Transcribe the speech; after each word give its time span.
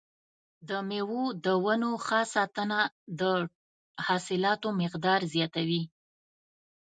د 0.69 0.71
مېوو 0.87 1.23
د 1.45 1.47
ونو 1.65 1.91
ښه 2.05 2.19
ساتنه 2.35 2.79
د 3.19 3.23
حاصلاتو 4.05 4.69
مقدار 4.81 5.19
زیاتوي. 5.33 5.83